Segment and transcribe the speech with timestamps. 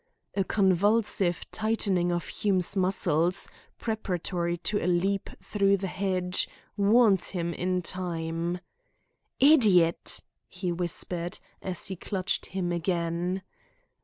[0.35, 7.53] A convulsive tightening of Hume's muscles, preparatory to a leap through the hedge, warned him
[7.53, 8.61] in time.
[9.39, 13.43] "Idiot!" he whispered, as he clutched him again.